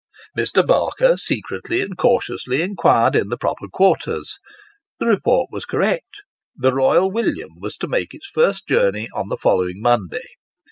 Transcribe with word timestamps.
Mr. 0.35 0.65
Barker 0.65 1.15
secretly 1.15 1.79
and 1.79 1.95
cautiously 1.95 2.63
inquired 2.63 3.15
in 3.15 3.27
the 3.29 3.37
proper 3.37 3.67
quarters. 3.71 4.39
The 4.99 5.05
report 5.05 5.49
was 5.51 5.63
correct; 5.67 6.23
the" 6.55 6.73
Royal 6.73 7.11
William" 7.11 7.51
was 7.61 7.77
to 7.77 7.87
make 7.87 8.15
its 8.15 8.27
first 8.27 8.65
journey 8.67 9.09
on 9.13 9.29
the 9.29 9.37
following 9.37 9.79
Monday. 9.79 10.25